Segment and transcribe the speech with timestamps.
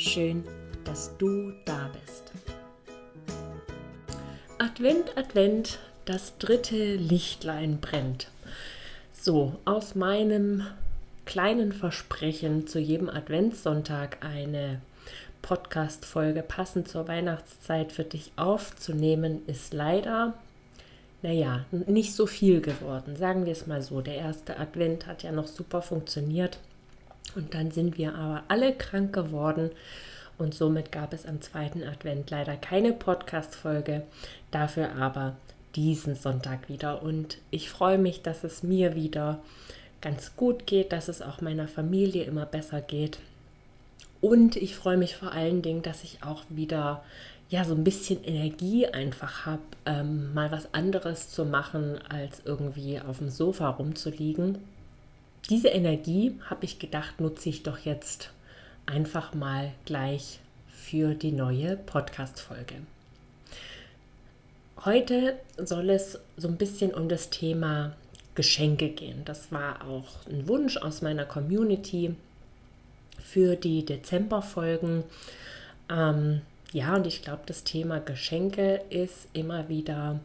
[0.00, 0.44] Schön,
[0.84, 2.32] dass du da bist.
[4.58, 8.30] Advent, Advent, das dritte Lichtlein brennt.
[9.12, 10.66] So, aus meinem
[11.26, 14.80] kleinen Versprechen zu jedem Adventssonntag eine
[15.42, 20.32] Podcast-Folge passend zur Weihnachtszeit für dich aufzunehmen, ist leider,
[21.20, 23.16] naja, nicht so viel geworden.
[23.16, 24.00] Sagen wir es mal so.
[24.00, 26.58] Der erste Advent hat ja noch super funktioniert.
[27.34, 29.70] Und dann sind wir aber alle krank geworden
[30.40, 34.02] und somit gab es am zweiten Advent leider keine Podcast-Folge,
[34.50, 35.36] dafür aber
[35.76, 37.02] diesen Sonntag wieder.
[37.02, 39.40] Und ich freue mich, dass es mir wieder
[40.00, 43.18] ganz gut geht, dass es auch meiner Familie immer besser geht.
[44.22, 47.04] Und ich freue mich vor allen Dingen, dass ich auch wieder
[47.50, 52.98] ja so ein bisschen Energie einfach habe, ähm, mal was anderes zu machen, als irgendwie
[52.98, 54.58] auf dem Sofa rumzuliegen
[55.50, 58.30] diese Energie, habe ich gedacht, nutze ich doch jetzt
[58.86, 62.76] einfach mal gleich für die neue Podcast-Folge.
[64.84, 67.96] Heute soll es so ein bisschen um das Thema
[68.36, 69.24] Geschenke gehen.
[69.24, 72.14] Das war auch ein Wunsch aus meiner Community
[73.18, 75.02] für die Dezemberfolgen.
[75.90, 76.42] Ähm,
[76.72, 80.20] ja, und ich glaube, das Thema Geschenke ist immer wieder,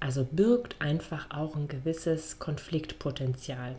[0.00, 3.74] also birgt einfach auch ein gewisses Konfliktpotenzial.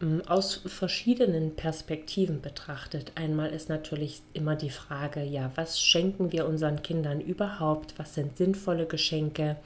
[0.00, 3.12] Mm, aus verschiedenen Perspektiven betrachtet.
[3.16, 7.94] Einmal ist natürlich immer die Frage, ja, was schenken wir unseren Kindern überhaupt?
[7.98, 9.56] Was sind sinnvolle Geschenke?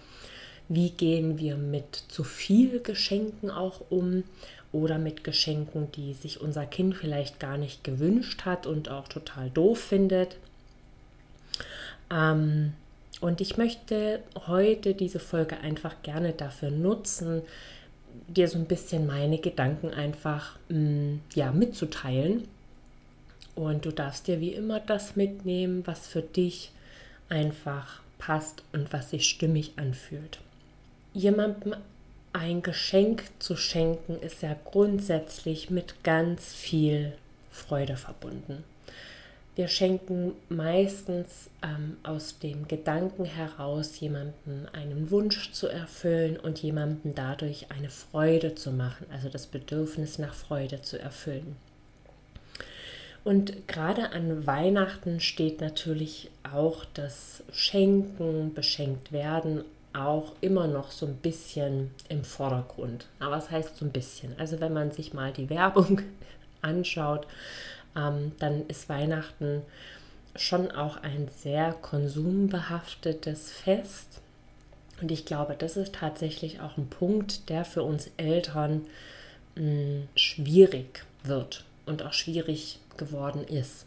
[0.69, 4.25] Wie gehen wir mit zu viel Geschenken auch um
[4.73, 9.51] oder mit Geschenken, die sich unser Kind vielleicht gar nicht gewünscht hat und auch total
[9.51, 10.37] doof findet?
[12.11, 12.73] Ähm,
[13.21, 17.43] und ich möchte heute diese Folge einfach gerne dafür nutzen,
[18.29, 22.49] dir so ein bisschen meine Gedanken einfach mh, mm, ja, mitzuteilen.
[23.55, 26.73] Und du darfst dir wie immer das mitnehmen, was für dich
[27.29, 30.39] einfach passt und was sich stimmig anfühlt.
[31.13, 31.75] Jemandem
[32.33, 37.13] ein Geschenk zu schenken ist ja grundsätzlich mit ganz viel
[37.51, 38.65] Freude verbunden.
[39.55, 47.15] Wir schenken meistens ähm, aus dem Gedanken heraus, jemandem einen Wunsch zu erfüllen und jemandem
[47.15, 51.57] dadurch eine Freude zu machen, also das Bedürfnis nach Freude zu erfüllen.
[53.25, 61.07] Und gerade an Weihnachten steht natürlich auch das Schenken, beschenkt werden auch immer noch so
[61.07, 63.07] ein bisschen im Vordergrund.
[63.19, 64.35] Aber was heißt so ein bisschen?
[64.39, 66.01] Also wenn man sich mal die Werbung
[66.63, 67.27] anschaut,
[67.97, 69.63] ähm, dann ist Weihnachten
[70.37, 74.21] schon auch ein sehr konsumbehaftetes Fest.
[75.01, 78.87] Und ich glaube, das ist tatsächlich auch ein Punkt, der für uns Eltern
[79.57, 83.87] mh, hm, schwierig wird und auch schwierig geworden ist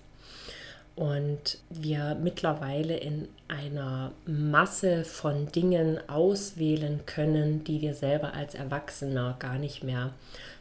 [0.95, 9.35] und wir mittlerweile in einer Masse von Dingen auswählen können, die wir selber als Erwachsener
[9.39, 10.13] gar nicht mehr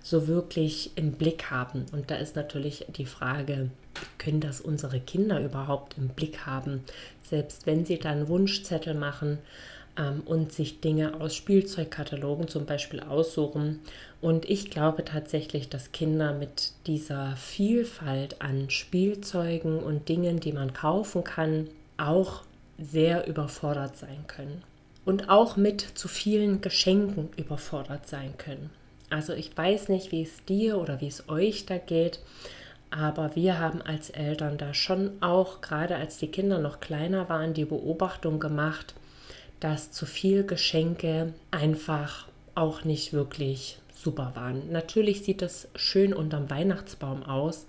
[0.03, 1.87] so wirklich im Blick haben.
[1.93, 3.71] Und da ist natürlich die Frage,
[4.19, 6.83] können das unsere Kinder überhaupt im Blick haben,
[7.23, 9.39] selbst wenn sie dann Wunschzettel machen
[9.99, 13.81] ähm, und sich Dinge aus Spielzeugkatalogen zum Beispiel aussuchen.
[14.21, 20.73] Und ich glaube tatsächlich, dass Kinder mit dieser Vielfalt an Spielzeugen und Dingen, die man
[20.73, 22.43] kaufen kann, auch
[22.79, 24.63] sehr überfordert sein können.
[25.05, 28.71] Und auch mit zu vielen Geschenken überfordert sein können.
[29.11, 32.21] Also ich weiß nicht, wie es dir oder wie es euch da geht,
[32.91, 37.53] aber wir haben als Eltern da schon auch, gerade als die Kinder noch kleiner waren,
[37.53, 38.95] die Beobachtung gemacht,
[39.65, 44.71] dass zu viel Geschenke einfach auch nicht wirklich super waren.
[44.71, 47.65] Natürlich sieht das schön unterm Weihnachtsbaum aus,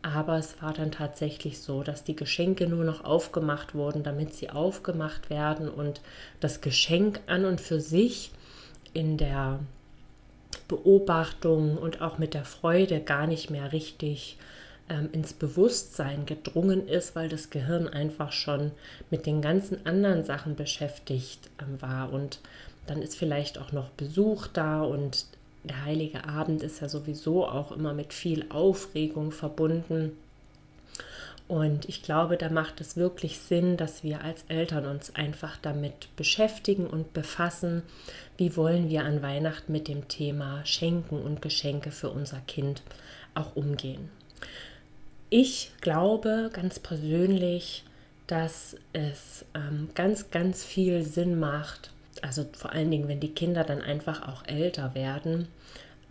[0.00, 4.50] aber es war dann tatsächlich so, dass die Geschenke nur noch aufgemacht wurden, damit sie
[4.50, 6.02] aufgemacht werden und
[6.38, 8.30] das Geschenk an und für sich
[8.92, 9.58] in der
[10.68, 14.38] Beobachtung und auch mit der Freude gar nicht mehr richtig
[14.88, 18.72] ähm, ins Bewusstsein gedrungen ist, weil das Gehirn einfach schon
[19.10, 22.12] mit den ganzen anderen Sachen beschäftigt ähm, war.
[22.12, 22.40] Und
[22.86, 25.26] dann ist vielleicht auch noch Besuch da und
[25.64, 30.12] der heilige Abend ist ja sowieso auch immer mit viel Aufregung verbunden.
[31.48, 36.14] Und ich glaube, da macht es wirklich Sinn, dass wir als Eltern uns einfach damit
[36.14, 37.82] beschäftigen und befassen,
[38.36, 42.82] wie wollen wir an Weihnachten mit dem Thema Schenken und Geschenke für unser Kind
[43.34, 44.10] auch umgehen.
[45.30, 47.84] Ich glaube ganz persönlich,
[48.26, 51.90] dass es ähm, ganz, ganz viel Sinn macht,
[52.22, 55.48] also vor allen Dingen, wenn die Kinder dann einfach auch älter werden,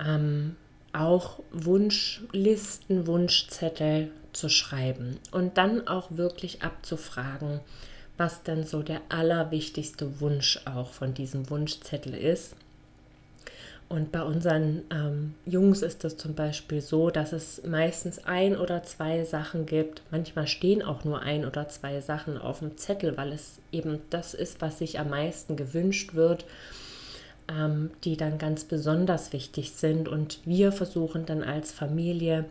[0.03, 0.55] ähm,
[0.93, 7.59] auch Wunschlisten, Wunschzettel zu schreiben und dann auch wirklich abzufragen,
[8.17, 12.55] was dann so der allerwichtigste Wunsch auch von diesem Wunschzettel ist.
[13.89, 18.83] Und bei unseren ähm, Jungs ist es zum Beispiel so, dass es meistens ein oder
[18.83, 20.01] zwei Sachen gibt.
[20.11, 24.33] Manchmal stehen auch nur ein oder zwei Sachen auf dem Zettel, weil es eben das
[24.33, 26.45] ist, was sich am meisten gewünscht wird,
[27.49, 30.09] ähm, die dann ganz besonders wichtig sind.
[30.09, 32.43] Und wir versuchen dann als Familie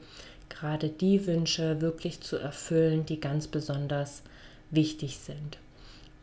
[0.48, 4.22] gerade die Wünsche wirklich zu erfüllen, die ganz besonders
[4.70, 5.58] wichtig sind.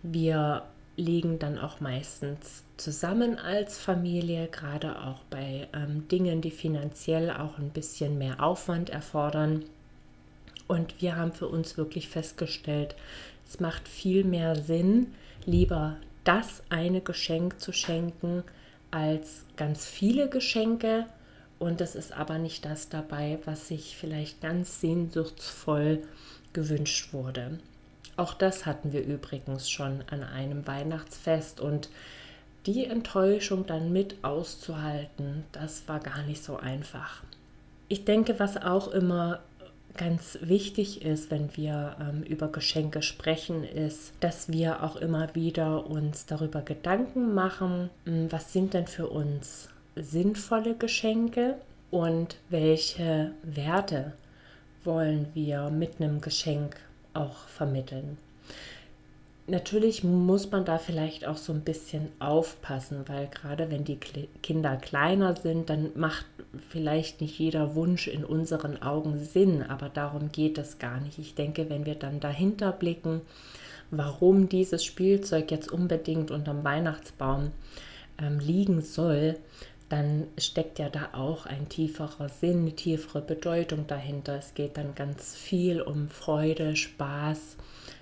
[0.01, 0.63] Wir
[0.95, 7.57] liegen dann auch meistens zusammen als Familie, gerade auch bei ähm, Dingen, die finanziell auch
[7.57, 9.63] ein bisschen mehr Aufwand erfordern.
[10.67, 12.95] Und wir haben für uns wirklich festgestellt,
[13.47, 15.13] es macht viel mehr Sinn,
[15.45, 18.43] lieber das eine Geschenk zu schenken,
[18.91, 21.05] als ganz viele Geschenke.
[21.59, 26.03] Und es ist aber nicht das dabei, was sich vielleicht ganz sehnsuchtsvoll
[26.53, 27.59] gewünscht wurde.
[28.15, 31.89] Auch das hatten wir übrigens schon an einem Weihnachtsfest und
[32.65, 37.23] die Enttäuschung dann mit auszuhalten, das war gar nicht so einfach.
[37.89, 39.39] Ich denke, was auch immer
[39.97, 45.87] ganz wichtig ist, wenn wir ähm, über Geschenke sprechen, ist, dass wir auch immer wieder
[45.87, 51.57] uns darüber Gedanken machen, hm, was sind denn für uns sinnvolle Geschenke
[51.91, 54.13] und welche Werte
[54.83, 56.77] wollen wir mit einem Geschenk
[57.13, 58.17] auch vermitteln.
[59.45, 63.97] Natürlich muss man da vielleicht auch so ein bisschen aufpassen, weil gerade wenn die
[64.41, 66.25] Kinder kleiner sind, dann macht
[66.69, 71.19] vielleicht nicht jeder Wunsch in unseren Augen Sinn, aber darum geht es gar nicht.
[71.19, 73.19] Ich denke, wenn wir dann dahinter blicken,
[73.91, 77.51] warum dieses Spielzeug jetzt unbedingt unterm Weihnachtsbaum
[78.21, 79.35] ähm, liegen soll,
[79.89, 84.37] dann steckt ja da auch ein tieferer Sinn, eine tiefere Bedeutung dahinter.
[84.37, 87.57] Es geht dann ganz viel um Freude, Spaß,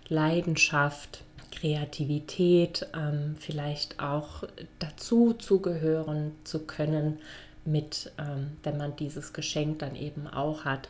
[0.08, 4.44] Leidenschaft, Kreativität, ähm, vielleicht auch
[4.80, 7.20] dazu zugehören zu können,
[7.66, 10.90] mit, ähm, wenn man dieses Geschenk dann eben auch hat.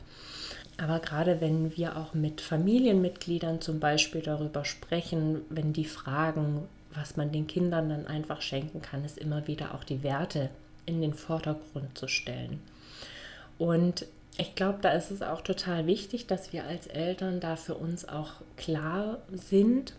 [0.78, 7.18] Aber gerade wenn wir auch mit Familienmitgliedern zum Beispiel darüber sprechen, wenn die fragen, was
[7.18, 10.50] man den Kindern dann einfach schenken kann, ist immer wieder auch die Werte
[10.86, 12.62] in den Vordergrund zu stellen.
[13.57, 14.06] Und
[14.38, 18.07] ich glaube, da ist es auch total wichtig, dass wir als Eltern da für uns
[18.07, 19.94] auch klar sind,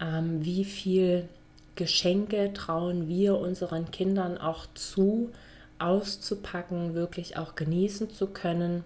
[0.00, 1.28] ähm, wie viel
[1.74, 5.30] Geschenke trauen wir unseren Kindern auch zu,
[5.78, 8.84] auszupacken, wirklich auch genießen zu können.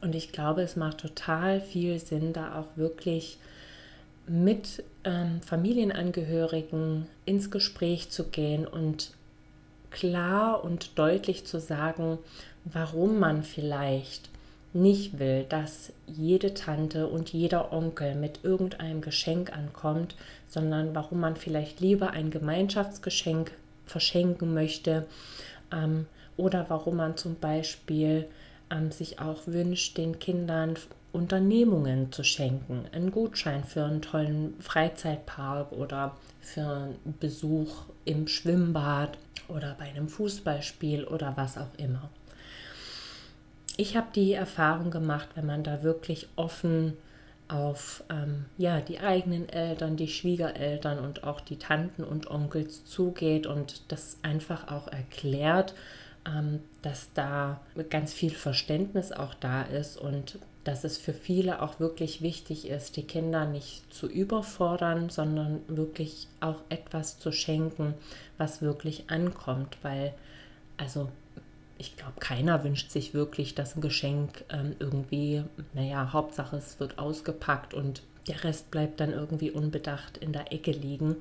[0.00, 3.38] Und ich glaube, es macht total viel Sinn, da auch wirklich
[4.26, 9.12] mit ähm, Familienangehörigen ins Gespräch zu gehen und
[9.92, 12.18] klar und deutlich zu sagen,
[12.64, 14.30] warum man vielleicht
[14.72, 20.16] nicht will, dass jede Tante und jeder Onkel mit irgendeinem Geschenk ankommt,
[20.48, 23.52] sondern warum man vielleicht lieber ein Gemeinschaftsgeschenk
[23.84, 25.06] verschenken möchte
[25.72, 26.06] ähm,
[26.36, 28.26] oder warum man zum Beispiel
[28.70, 30.76] ähm, sich auch wünscht, den Kindern
[31.12, 39.18] Unternehmungen zu schenken, einen Gutschein für einen tollen Freizeitpark oder für einen Besuch im Schwimmbad
[39.48, 42.10] oder bei einem Fußballspiel oder was auch immer.
[43.76, 46.94] Ich habe die Erfahrung gemacht, wenn man da wirklich offen
[47.48, 53.46] auf ähm, ja, die eigenen Eltern, die Schwiegereltern und auch die Tanten und Onkels zugeht
[53.46, 55.74] und das einfach auch erklärt,
[56.26, 61.80] ähm, dass da ganz viel Verständnis auch da ist und dass es für viele auch
[61.80, 67.94] wirklich wichtig ist, die Kinder nicht zu überfordern, sondern wirklich auch etwas zu schenken,
[68.38, 70.14] was wirklich ankommt, weil
[70.76, 71.08] also
[71.78, 75.42] ich glaube, keiner wünscht sich wirklich, dass ein Geschenk ähm, irgendwie,
[75.74, 80.70] naja, Hauptsache es wird ausgepackt und der Rest bleibt dann irgendwie unbedacht in der Ecke
[80.70, 81.16] liegen,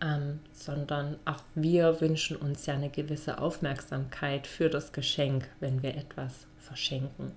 [0.00, 5.94] ähm, sondern auch wir wünschen uns ja eine gewisse Aufmerksamkeit für das Geschenk, wenn wir
[5.96, 7.32] etwas verschenken.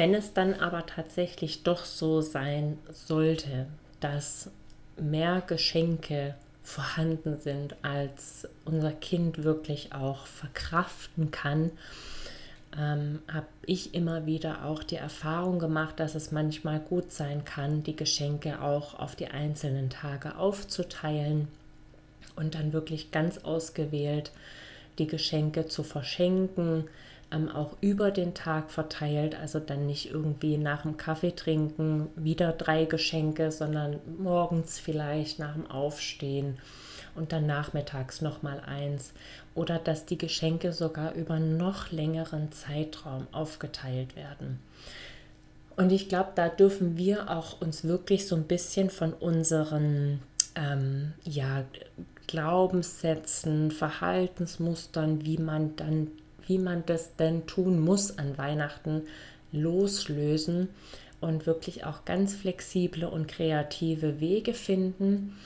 [0.00, 3.66] Wenn es dann aber tatsächlich doch so sein sollte,
[4.00, 4.50] dass
[4.98, 11.70] mehr Geschenke vorhanden sind, als unser Kind wirklich auch verkraften kann,
[12.78, 17.82] ähm, habe ich immer wieder auch die Erfahrung gemacht, dass es manchmal gut sein kann,
[17.82, 21.46] die Geschenke auch auf die einzelnen Tage aufzuteilen
[22.36, 24.32] und dann wirklich ganz ausgewählt
[24.96, 26.88] die Geschenke zu verschenken,
[27.32, 32.52] ähm, auch über den Tag verteilt, also dann nicht irgendwie nach dem Kaffee trinken wieder
[32.52, 36.58] drei Geschenke, sondern morgens vielleicht nach dem Aufstehen
[37.14, 39.12] und dann nachmittags nochmal eins
[39.54, 44.60] oder dass die Geschenke sogar über noch längeren Zeitraum aufgeteilt werden.
[45.76, 50.20] Und ich glaube, da dürfen wir auch uns wirklich so ein bisschen von unseren
[50.54, 51.64] ähm, ja,
[52.26, 56.08] Glaubenssätzen, Verhaltensmustern, wie man dann,
[56.46, 59.02] wie man das denn tun muss an Weihnachten,
[59.52, 60.68] loslösen
[61.20, 65.36] und wirklich auch ganz flexible und kreative Wege finden,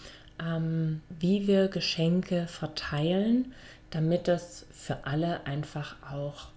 [0.41, 3.53] ähm, wie wir Geschenke verteilen,
[3.91, 6.49] damit es für alle einfach auch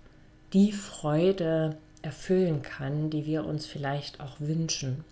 [0.53, 5.03] die Freude erfüllen kann, die wir uns vielleicht auch wünschen.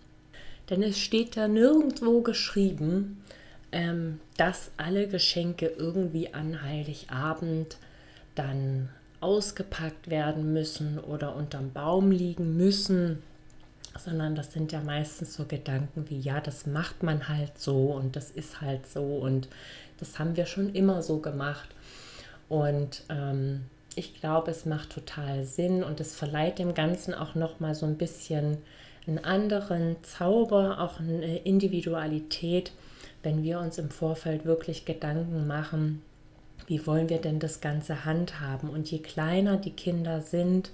[0.69, 3.23] Denn es steht da nirgendwo geschrieben,
[3.71, 7.77] ähm, dass alle Geschenke irgendwie an Heiligabend
[8.33, 8.89] dann
[9.25, 13.23] ausgepackt werden müssen oder unterm Baum liegen müssen
[13.97, 18.15] sondern das sind ja meistens so Gedanken wie, ja, das macht man halt so und
[18.15, 19.47] das ist halt so und
[19.99, 21.69] das haben wir schon immer so gemacht.
[22.49, 23.65] Und ähm,
[23.95, 27.97] ich glaube, es macht total Sinn und es verleiht dem Ganzen auch nochmal so ein
[27.97, 28.57] bisschen
[29.07, 32.71] einen anderen Zauber, auch eine Individualität,
[33.23, 36.01] wenn wir uns im Vorfeld wirklich Gedanken machen,
[36.67, 38.69] wie wollen wir denn das Ganze handhaben.
[38.69, 40.71] Und je kleiner die Kinder sind,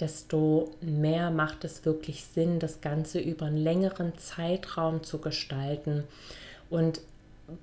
[0.00, 6.04] desto mehr macht es wirklich Sinn, das Ganze über einen längeren Zeitraum zu gestalten.
[6.70, 7.00] Und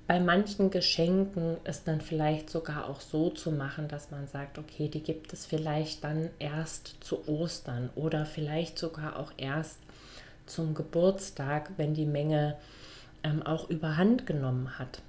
[0.06, 4.88] bei manchen Geschenken ist dann vielleicht sogar auch so zu machen, dass man sagt, okay,
[4.88, 9.78] die gibt es vielleicht dann erst zu Ostern oder vielleicht sogar auch erst
[10.46, 12.56] zum Geburtstag, wenn die Menge
[13.22, 15.00] ähm, auch überhand genommen hat.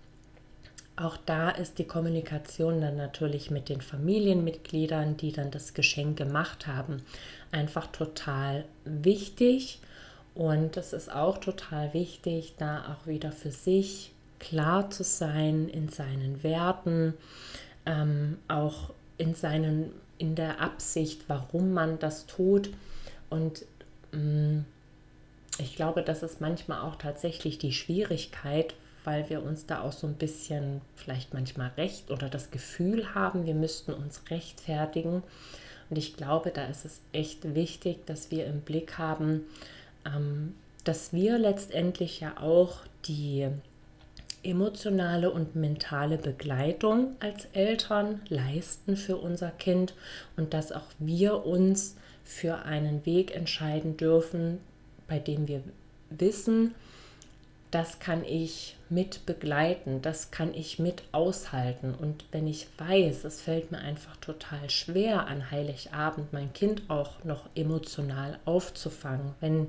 [0.97, 6.67] Auch da ist die Kommunikation dann natürlich mit den Familienmitgliedern, die dann das Geschenk gemacht
[6.67, 7.01] haben,
[7.51, 9.79] einfach total wichtig.
[10.35, 15.89] Und es ist auch total wichtig, da auch wieder für sich klar zu sein in
[15.89, 17.13] seinen Werten,
[17.85, 22.69] ähm, auch in, seinen, in der Absicht, warum man das tut.
[23.29, 23.65] Und
[24.13, 24.65] ähm,
[25.57, 28.75] ich glaube, das ist manchmal auch tatsächlich die Schwierigkeit,
[29.05, 33.45] weil wir uns da auch so ein bisschen vielleicht manchmal recht oder das Gefühl haben,
[33.45, 35.23] wir müssten uns rechtfertigen.
[35.89, 39.41] Und ich glaube, da ist es echt wichtig, dass wir im Blick haben,
[40.05, 43.47] ähm, dass wir letztendlich ja auch die
[44.43, 49.95] emotionale und mentale Begleitung als Eltern leisten für unser Kind
[50.37, 54.59] und dass auch wir uns für einen Weg entscheiden dürfen,
[55.07, 55.61] bei dem wir
[56.09, 56.75] wissen,
[57.71, 61.93] das kann ich mit begleiten, das kann ich mit aushalten.
[61.93, 67.23] Und wenn ich weiß, es fällt mir einfach total schwer, an Heiligabend mein Kind auch
[67.23, 69.67] noch emotional aufzufangen, wenn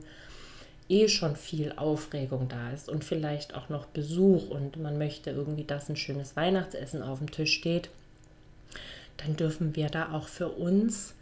[0.89, 5.65] eh schon viel Aufregung da ist und vielleicht auch noch Besuch und man möchte irgendwie,
[5.65, 7.91] dass ein schönes Weihnachtsessen auf dem Tisch steht,
[9.17, 11.16] dann dürfen wir da auch für uns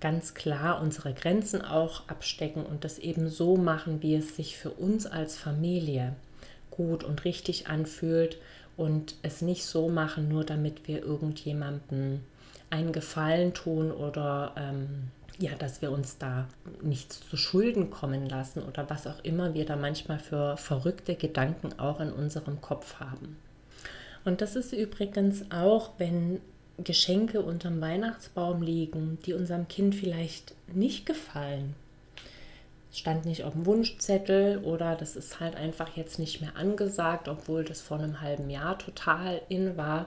[0.00, 4.70] ganz klar unsere Grenzen auch abstecken und das eben so machen, wie es sich für
[4.70, 6.14] uns als Familie
[6.70, 8.38] gut und richtig anfühlt
[8.76, 12.20] und es nicht so machen, nur damit wir irgendjemandem
[12.70, 16.48] einen Gefallen tun oder ähm, ja, dass wir uns da
[16.82, 21.78] nichts zu Schulden kommen lassen oder was auch immer wir da manchmal für verrückte Gedanken
[21.78, 23.36] auch in unserem Kopf haben.
[24.24, 26.40] Und das ist übrigens auch, wenn
[26.78, 31.74] Geschenke unterm Weihnachtsbaum liegen, die unserem Kind vielleicht nicht gefallen.
[32.92, 37.64] Stand nicht auf dem Wunschzettel oder das ist halt einfach jetzt nicht mehr angesagt, obwohl
[37.64, 40.06] das vor einem halben Jahr total in war.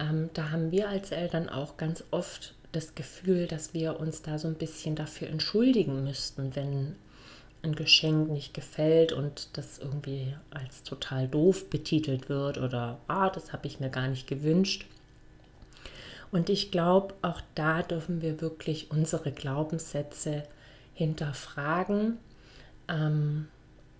[0.00, 4.38] Ähm, da haben wir als Eltern auch ganz oft das Gefühl, dass wir uns da
[4.38, 6.96] so ein bisschen dafür entschuldigen müssten, wenn
[7.62, 13.52] ein Geschenk nicht gefällt und das irgendwie als total doof betitelt wird oder ah, das
[13.52, 14.86] habe ich mir gar nicht gewünscht.
[16.34, 20.42] Und ich glaube, auch da dürfen wir wirklich unsere Glaubenssätze
[20.92, 22.18] hinterfragen
[22.88, 23.46] ähm,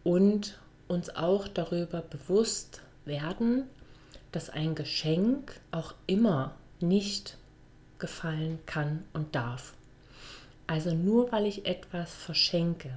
[0.03, 3.69] und uns auch darüber bewusst werden,
[4.33, 7.39] dass ein Geschenk auch immer nicht
[8.01, 9.75] gefallen kann und darf.
[10.67, 12.91] Also nur weil ich etwas verschenke,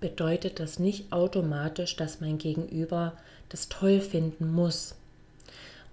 [0.00, 3.18] bedeutet das nicht automatisch, dass mein Gegenüber
[3.50, 4.94] das toll finden muss.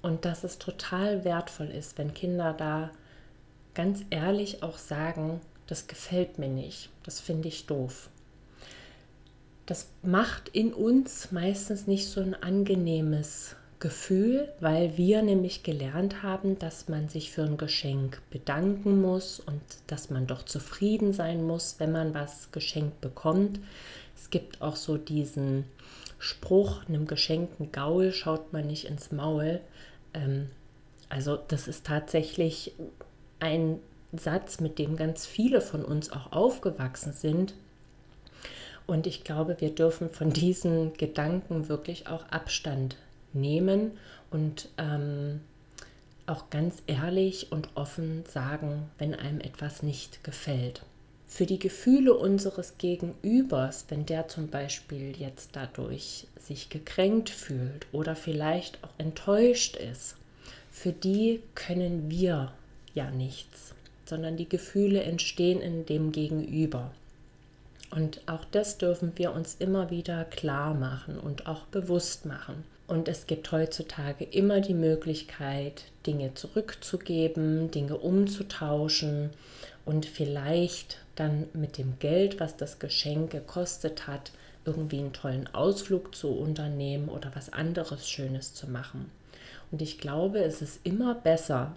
[0.02, 2.92] Und dass es total wertvoll ist, wenn Kinder da
[3.74, 8.10] ganz ehrlich auch sagen, das gefällt mir nicht, das finde ich doof.
[9.66, 16.60] Das macht in uns meistens nicht so ein angenehmes Gefühl, weil wir nämlich gelernt haben,
[16.60, 21.76] dass man sich für ein Geschenk bedanken muss und dass man doch zufrieden sein muss,
[21.80, 23.60] wenn man was geschenkt bekommt.
[24.16, 25.66] Es gibt auch so diesen
[26.20, 29.62] Spruch, einem geschenkten Gaul schaut man nicht ins Maul.
[30.14, 30.50] Ähm,
[31.10, 32.74] also das ist tatsächlich
[33.40, 33.80] ein
[34.14, 37.54] Satz, mit dem ganz viele von uns auch aufgewachsen sind.
[38.88, 42.98] Und ich glaube, wir dürfen von diesen Gedanken wirklich auch Abstand
[43.34, 43.98] nehmen
[44.30, 45.42] und ähm,
[46.28, 50.84] auch ganz ehrlich und offen sagen, wenn einem etwas nicht gefällt.
[51.34, 58.18] Für die Gefühle unseres Gegenübers, wenn der zum Beispiel jetzt dadurch sich gekränkt fühlt oder
[58.18, 60.18] vielleicht auch enttäuscht ist,
[60.74, 62.52] für die können wir
[62.94, 63.74] ja nichts,
[64.06, 66.92] sondern die Gefühle entstehen in dem Gegenüber.
[67.92, 72.66] Und auch das dürfen wir uns immer wieder klar machen und auch bewusst machen.
[72.88, 79.30] Und es gibt heutzutage immer die Möglichkeit, Dinge zurückzugeben, Dinge umzutauschen
[79.86, 84.32] und vielleicht dann mit dem Geld, was das Geschenk gekostet hat,
[84.66, 89.10] irgendwie einen tollen Ausflug zu unternehmen oder was anderes Schönes zu machen.
[89.72, 91.76] Und ich glaube, es ist immer besser,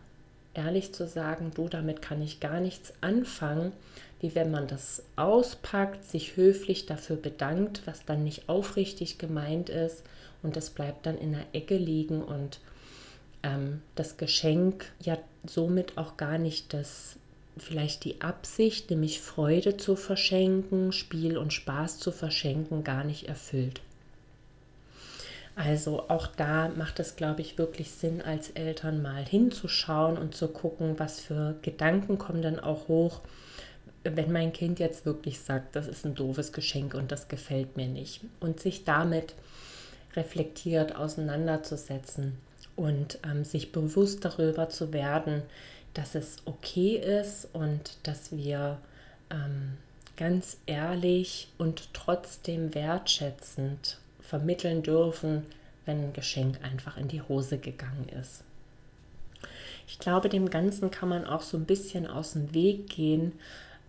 [0.54, 3.72] ehrlich zu sagen, du, damit kann ich gar nichts anfangen,
[4.20, 10.02] wie wenn man das auspackt, sich höflich dafür bedankt, was dann nicht aufrichtig gemeint ist
[10.42, 12.60] und das bleibt dann in der Ecke liegen und
[13.42, 17.16] ähm, das Geschenk ja somit auch gar nicht das
[17.56, 23.80] vielleicht die Absicht, nämlich Freude zu verschenken, Spiel und Spaß zu verschenken, gar nicht erfüllt.
[25.56, 30.48] Also auch da macht es, glaube ich, wirklich Sinn, als Eltern mal hinzuschauen und zu
[30.48, 33.20] gucken, was für Gedanken kommen dann auch hoch,
[34.02, 37.86] wenn mein Kind jetzt wirklich sagt, das ist ein doofes Geschenk und das gefällt mir
[37.86, 38.20] nicht.
[38.40, 39.34] Und sich damit
[40.16, 42.36] reflektiert auseinanderzusetzen
[42.76, 45.42] und ähm, sich bewusst darüber zu werden,
[45.94, 48.78] dass es okay ist und dass wir
[49.30, 49.78] ähm,
[50.16, 55.46] ganz ehrlich und trotzdem wertschätzend vermitteln dürfen,
[55.86, 58.42] wenn ein Geschenk einfach in die Hose gegangen ist.
[59.86, 63.32] Ich glaube, dem Ganzen kann man auch so ein bisschen aus dem Weg gehen,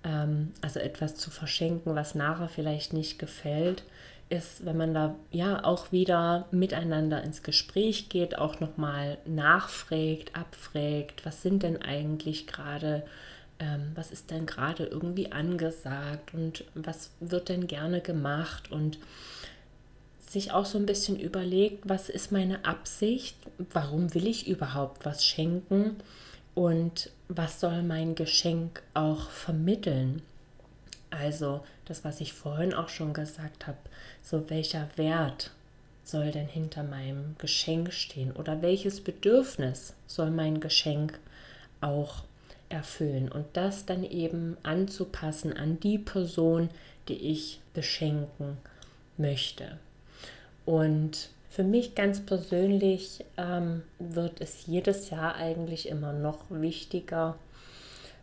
[0.04, 3.84] ähm, also etwas zu verschenken, was nachher vielleicht nicht gefällt,
[4.30, 11.26] ist, wenn man da ja auch wieder miteinander ins Gespräch geht, auch nochmal nachfragt, abfragt,
[11.26, 13.06] was sind denn eigentlich gerade,
[13.60, 18.98] ähm, was ist denn gerade irgendwie angesagt und was wird denn gerne gemacht und
[20.28, 23.38] sich auch so ein bisschen überlegt, was ist meine Absicht,
[23.72, 25.98] warum will ich überhaupt was schenken
[26.56, 30.24] und was soll mein Geschenk auch vermitteln.
[31.10, 33.78] Also das, was ich vorhin auch schon gesagt habe,
[34.26, 35.52] so welcher Wert
[36.04, 41.20] soll denn hinter meinem Geschenk stehen oder welches Bedürfnis soll mein Geschenk
[41.80, 42.24] auch
[42.70, 46.70] erfüllen und das dann eben anzupassen an die Person,
[47.08, 48.58] die ich beschenken
[49.18, 49.78] möchte.
[50.66, 57.38] Und für mich ganz persönlich ähm, wird es jedes Jahr eigentlich immer noch wichtiger,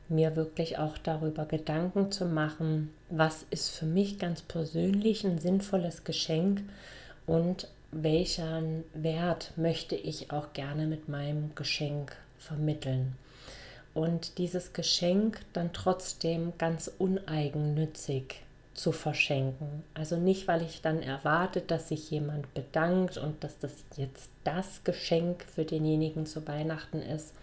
[0.09, 6.05] mir wirklich auch darüber Gedanken zu machen, was ist für mich ganz persönlich ein sinnvolles
[6.05, 6.63] Geschenk
[7.27, 13.17] und welchen Wert möchte ich auch gerne mit meinem Geschenk vermitteln.
[13.95, 18.43] Und dieses Geschenk dann trotzdem ganz uneigennützig
[18.75, 19.85] zu verschenken.
[19.93, 24.83] Also nicht, weil ich dann erwarte, dass sich jemand bedankt und dass das jetzt das
[24.85, 27.35] Geschenk für denjenigen zu Weihnachten ist,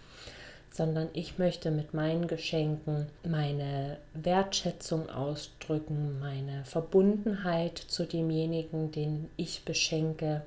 [0.70, 9.64] sondern ich möchte mit meinen Geschenken meine Wertschätzung ausdrücken, meine Verbundenheit zu demjenigen, den ich
[9.64, 10.42] beschenke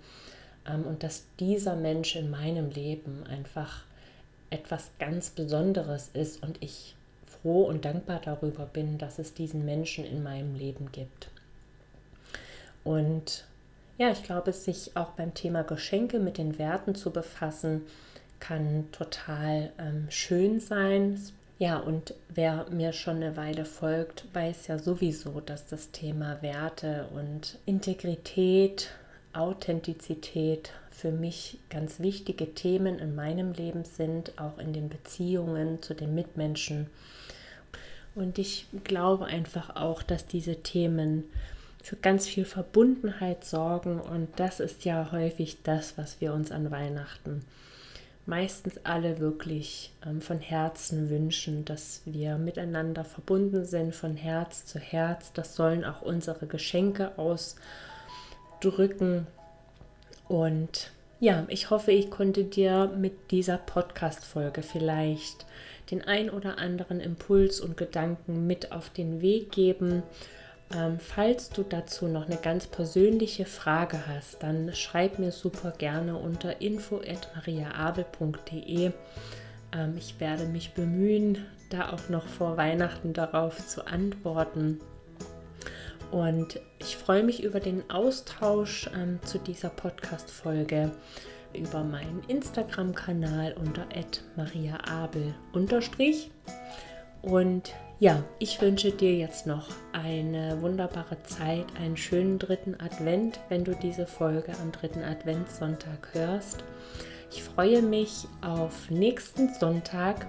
[0.66, 3.84] ähm, und dass dieser Mensch in meinem Leben einfach
[4.50, 10.06] etwas ganz Besonderes ist und ich froh und dankbar darüber bin, dass es diesen Menschen
[10.06, 11.30] in meinem Leben gibt.
[12.86, 13.46] Und
[13.98, 17.82] ja, ich glaube, sich auch beim Thema Geschenke mit den Werten zu befassen,
[18.44, 21.18] kann total ähm, schön sein.
[21.60, 27.08] Ja, und wer mir schon eine Weile folgt, weiß ja sowieso, dass das Thema Werte
[27.16, 28.90] und Integrität,
[29.32, 35.94] Authentizität für mich ganz wichtige Themen in meinem Leben sind, auch in den Beziehungen zu
[35.94, 36.88] den Mitmenschen.
[38.14, 41.24] Und ich glaube einfach auch, dass diese Themen
[41.82, 44.02] für ganz viel Verbundenheit sorgen.
[44.02, 47.46] Und das ist ja häufig das, was wir uns an Weihnachten
[48.26, 54.80] meistens alle wirklich ähm, von Herzen wünschen, dass wir miteinander verbunden sind, von Herz zu
[54.80, 55.34] Herz.
[55.34, 59.28] Das sollen auch unsere Geschenke ausdrücken.
[60.28, 65.46] Und ja, ich hoffe, ich konnte dir mit dieser Podcast-Folge vielleicht
[65.92, 70.04] den ein oder anderen Impuls und Gedanken mit auf den Weg geben
[70.76, 76.18] ähm, falls du dazu noch eine ganz persönliche Frage hast, dann schreib mir super gerne
[76.18, 78.92] unter info.mariaabel.de.
[79.74, 84.80] Ähm, ich werde mich bemühen, da auch noch vor Weihnachten darauf zu antworten.
[86.12, 90.92] Und ich freue mich über den Austausch ähm, zu dieser Podcast-Folge
[91.54, 93.86] über meinen Instagram-Kanal unter
[94.36, 95.34] mariaabel
[97.22, 103.64] Und ja, ich wünsche dir jetzt noch eine wunderbare Zeit, einen schönen dritten Advent, wenn
[103.64, 106.66] du diese Folge am dritten Adventssonntag hörst.
[107.32, 110.28] Ich freue mich auf nächsten Sonntag.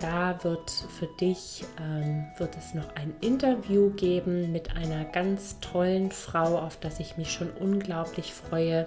[0.00, 6.10] Da wird für dich ähm, wird es noch ein Interview geben mit einer ganz tollen
[6.10, 8.84] Frau, auf das ich mich schon unglaublich freue.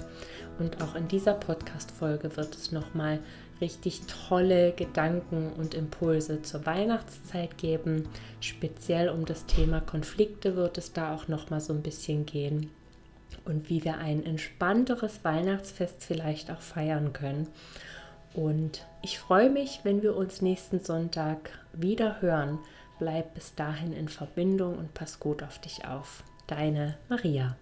[0.60, 3.20] Und auch in dieser Podcast-Folge wird es nochmal
[3.62, 8.08] richtig tolle Gedanken und Impulse zur Weihnachtszeit geben.
[8.42, 12.72] Speziell um das Thema Konflikte wird es da auch noch mal so ein bisschen gehen
[13.46, 17.48] und wie wir ein entspannteres Weihnachtsfest vielleicht auch feiern können.
[18.34, 22.60] Und ich freue mich, wenn wir uns nächsten Sonntag wieder hören.
[23.00, 26.24] Bleib bis dahin in Verbindung und pass gut auf dich auf.
[26.48, 27.56] Deine Maria.